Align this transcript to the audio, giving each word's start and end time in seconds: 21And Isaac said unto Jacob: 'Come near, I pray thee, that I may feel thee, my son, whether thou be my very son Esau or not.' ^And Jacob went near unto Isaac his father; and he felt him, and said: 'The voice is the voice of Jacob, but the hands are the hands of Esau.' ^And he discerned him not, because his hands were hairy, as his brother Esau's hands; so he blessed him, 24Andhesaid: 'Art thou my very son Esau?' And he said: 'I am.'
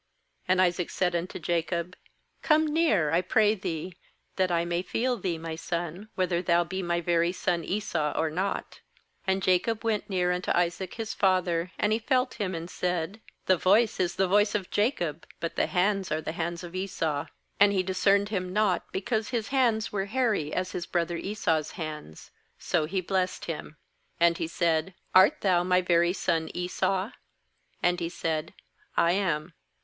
21And 0.49 0.59
Isaac 0.59 0.89
said 0.89 1.15
unto 1.15 1.37
Jacob: 1.37 1.95
'Come 2.41 2.65
near, 2.65 3.11
I 3.11 3.21
pray 3.21 3.53
thee, 3.53 3.97
that 4.35 4.49
I 4.51 4.65
may 4.65 4.81
feel 4.81 5.15
thee, 5.15 5.37
my 5.37 5.55
son, 5.55 6.09
whether 6.15 6.41
thou 6.41 6.63
be 6.63 6.81
my 6.81 7.01
very 7.01 7.31
son 7.31 7.63
Esau 7.63 8.11
or 8.17 8.31
not.' 8.31 8.79
^And 9.27 9.41
Jacob 9.41 9.83
went 9.83 10.09
near 10.09 10.31
unto 10.31 10.49
Isaac 10.55 10.95
his 10.95 11.13
father; 11.13 11.71
and 11.77 11.93
he 11.93 11.99
felt 11.99 12.33
him, 12.41 12.55
and 12.55 12.67
said: 12.67 13.21
'The 13.45 13.57
voice 13.57 13.99
is 13.99 14.15
the 14.15 14.27
voice 14.27 14.55
of 14.55 14.71
Jacob, 14.71 15.27
but 15.39 15.55
the 15.55 15.67
hands 15.67 16.11
are 16.11 16.19
the 16.19 16.31
hands 16.31 16.63
of 16.63 16.73
Esau.' 16.73 17.27
^And 17.59 17.71
he 17.71 17.83
discerned 17.83 18.29
him 18.29 18.51
not, 18.51 18.91
because 18.91 19.29
his 19.29 19.49
hands 19.49 19.91
were 19.91 20.05
hairy, 20.05 20.51
as 20.51 20.71
his 20.71 20.87
brother 20.87 21.15
Esau's 21.17 21.73
hands; 21.73 22.31
so 22.57 22.85
he 22.85 23.01
blessed 23.01 23.45
him, 23.45 23.77
24Andhesaid: 24.19 24.95
'Art 25.13 25.41
thou 25.41 25.61
my 25.63 25.79
very 25.81 26.13
son 26.13 26.49
Esau?' 26.55 27.11
And 27.83 27.99
he 27.99 28.09
said: 28.09 28.55
'I 28.97 29.11
am.' 29.11 29.53